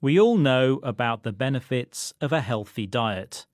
[0.00, 3.46] We all know about the benefits of a healthy diet.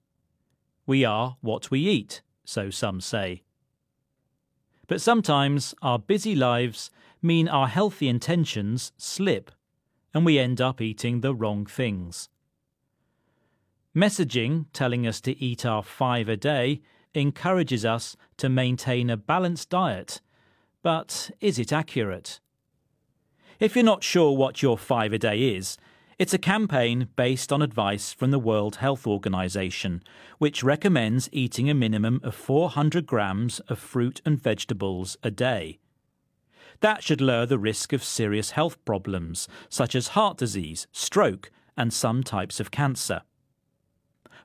[0.87, 3.43] We are what we eat, so some say.
[4.87, 9.51] But sometimes our busy lives mean our healthy intentions slip
[10.15, 12.29] and we end up eating the wrong things.
[13.95, 16.81] Messaging telling us to eat our five a day
[17.13, 20.21] encourages us to maintain a balanced diet,
[20.83, 22.39] but is it accurate?
[23.59, 25.77] If you're not sure what your five a day is,
[26.19, 30.03] it's a campaign based on advice from the World Health Organization,
[30.39, 35.79] which recommends eating a minimum of 400 grams of fruit and vegetables a day.
[36.81, 41.93] That should lower the risk of serious health problems, such as heart disease, stroke, and
[41.93, 43.21] some types of cancer.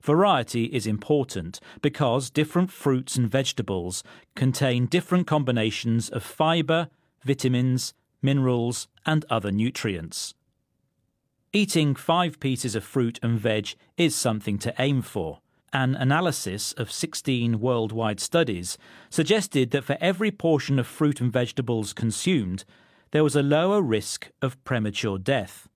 [0.02, 4.04] Variety is important because different fruits and vegetables
[4.36, 6.90] contain different combinations of fibre,
[7.24, 10.34] vitamins, minerals, and other nutrients.
[11.54, 15.40] Eating five pieces of fruit and veg is something to aim for.
[15.74, 18.78] An analysis of 16 worldwide studies
[19.10, 22.64] suggested that for every portion of fruit and vegetables consumed,
[23.12, 25.68] there was a lower risk of premature death.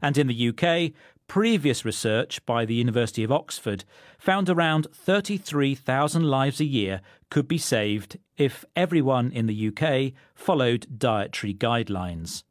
[0.00, 0.92] And in the UK,
[1.26, 3.84] previous research by the University of Oxford
[4.18, 10.86] found around 33,000 lives a year could be saved if everyone in the UK followed
[10.98, 12.42] dietary guidelines.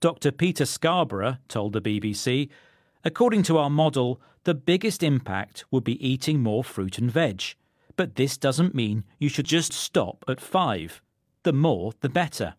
[0.00, 0.30] Dr.
[0.30, 2.48] Peter Scarborough told the BBC,
[3.04, 7.54] according to our model, the biggest impact would be eating more fruit and veg.
[7.96, 11.02] But this doesn't mean you should just stop at five.
[11.42, 12.54] The more, the better.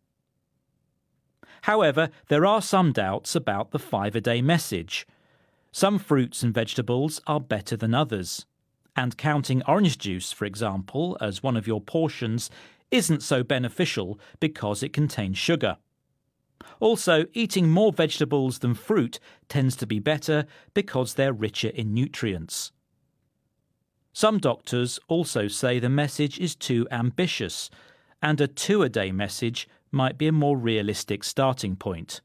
[1.62, 5.08] However, there are some doubts about the five a day message.
[5.72, 8.46] Some fruits and vegetables are better than others.
[8.98, 12.50] And counting orange juice, for example, as one of your portions
[12.92, 15.78] isn't so beneficial because it contains sugar.
[16.80, 22.72] Also, eating more vegetables than fruit tends to be better because they're richer in nutrients.
[24.14, 27.70] Some doctors also say the message is too ambitious,
[28.22, 32.22] and a two a day message might be a more realistic starting point.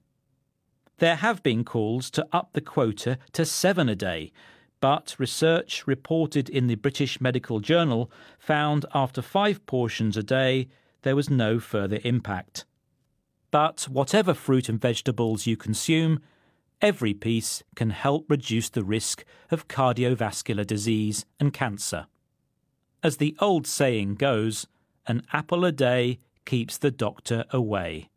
[0.99, 4.33] There have been calls to up the quota to seven a day,
[4.81, 10.69] but research reported in the British Medical Journal found after five portions a day
[11.03, 12.65] there was no further impact.
[13.54, 16.19] But whatever fruit and vegetables you consume,
[16.82, 22.09] every piece can help reduce the risk of cardiovascular disease and cancer.
[23.00, 24.66] As the old saying goes,
[25.06, 28.09] an apple a day keeps the doctor away.